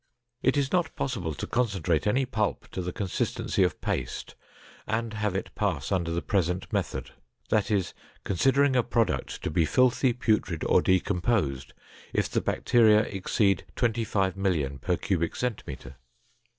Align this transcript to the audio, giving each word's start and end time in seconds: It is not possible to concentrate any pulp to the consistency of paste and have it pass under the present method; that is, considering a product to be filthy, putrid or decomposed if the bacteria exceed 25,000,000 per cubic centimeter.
It 0.41 0.57
is 0.57 0.71
not 0.71 0.95
possible 0.95 1.35
to 1.35 1.45
concentrate 1.45 2.07
any 2.07 2.25
pulp 2.25 2.67
to 2.71 2.81
the 2.81 2.91
consistency 2.91 3.61
of 3.61 3.79
paste 3.81 4.33
and 4.87 5.13
have 5.13 5.35
it 5.35 5.53
pass 5.53 5.91
under 5.91 6.09
the 6.09 6.23
present 6.23 6.73
method; 6.73 7.11
that 7.49 7.69
is, 7.69 7.93
considering 8.23 8.75
a 8.75 8.81
product 8.81 9.43
to 9.43 9.51
be 9.51 9.63
filthy, 9.63 10.11
putrid 10.13 10.63
or 10.63 10.81
decomposed 10.81 11.73
if 12.13 12.27
the 12.27 12.41
bacteria 12.41 13.01
exceed 13.01 13.63
25,000,000 13.75 14.81
per 14.81 14.97
cubic 14.97 15.35
centimeter. 15.35 15.97